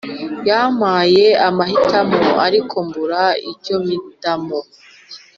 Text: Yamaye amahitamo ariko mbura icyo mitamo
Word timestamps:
Yamaye 0.49 1.25
amahitamo 1.47 2.23
ariko 2.45 2.75
mbura 2.87 3.23
icyo 3.51 3.75
mitamo 3.87 4.59